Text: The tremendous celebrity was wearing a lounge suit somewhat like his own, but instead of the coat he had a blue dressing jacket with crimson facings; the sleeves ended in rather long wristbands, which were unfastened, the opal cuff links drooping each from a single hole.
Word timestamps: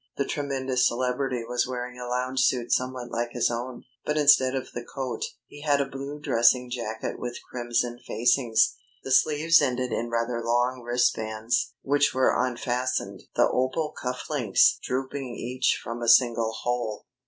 The 0.17 0.25
tremendous 0.25 0.87
celebrity 0.87 1.45
was 1.47 1.67
wearing 1.67 1.99
a 1.99 2.07
lounge 2.07 2.39
suit 2.39 2.71
somewhat 2.73 3.11
like 3.11 3.33
his 3.33 3.51
own, 3.51 3.83
but 4.03 4.17
instead 4.17 4.55
of 4.55 4.71
the 4.73 4.83
coat 4.83 5.23
he 5.45 5.61
had 5.61 5.79
a 5.79 5.85
blue 5.85 6.19
dressing 6.19 6.71
jacket 6.71 7.19
with 7.19 7.37
crimson 7.51 7.99
facings; 8.07 8.73
the 9.03 9.11
sleeves 9.11 9.61
ended 9.61 9.91
in 9.91 10.09
rather 10.09 10.41
long 10.43 10.81
wristbands, 10.83 11.73
which 11.83 12.15
were 12.15 12.33
unfastened, 12.35 13.25
the 13.35 13.47
opal 13.47 13.91
cuff 13.91 14.23
links 14.27 14.79
drooping 14.81 15.35
each 15.35 15.79
from 15.83 16.01
a 16.01 16.09
single 16.09 16.51
hole. 16.51 17.05